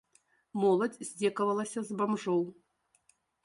Моладзь 0.63 1.03
здзекавалася 1.11 1.79
з 1.93 2.01
бамжоў. 2.03 2.43